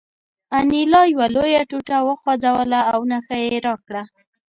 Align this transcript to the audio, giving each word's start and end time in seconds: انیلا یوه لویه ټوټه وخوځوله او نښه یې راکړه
انیلا 0.59 1.01
یوه 1.13 1.27
لویه 1.35 1.63
ټوټه 1.69 1.97
وخوځوله 2.07 2.81
او 2.91 2.99
نښه 3.11 3.35
یې 3.43 3.57
راکړه 3.67 4.03